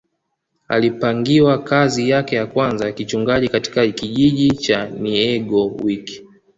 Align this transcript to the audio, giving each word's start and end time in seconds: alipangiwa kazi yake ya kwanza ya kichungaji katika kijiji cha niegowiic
alipangiwa 0.67 1.57
kazi 1.63 2.09
yake 2.09 2.35
ya 2.35 2.45
kwanza 2.45 2.85
ya 2.85 2.91
kichungaji 2.91 3.49
katika 3.49 3.87
kijiji 3.87 4.51
cha 4.55 4.89
niegowiic 4.89 6.23